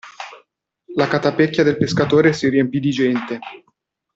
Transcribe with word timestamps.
La 0.95 1.07
catapecchia 1.07 1.63
del 1.63 1.77
pescatore 1.77 2.33
si 2.33 2.49
riempì 2.49 2.79
di 2.79 2.89
gente. 2.89 3.39